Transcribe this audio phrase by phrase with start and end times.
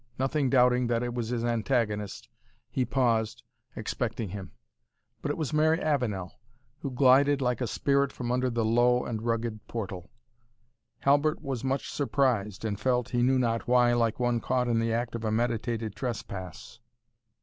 [0.17, 2.27] Nothing doubting that it was his antagonist,
[2.71, 3.43] he paused,
[3.75, 4.51] expecting him.
[5.21, 6.39] But it was Mary Avenel,
[6.79, 10.09] who glided like a spirit from under the low and rugged portal.
[11.01, 14.91] Halbert was much surprised, and felt, he knew not why, like one caught in the
[14.91, 16.79] act of a meditated trespass.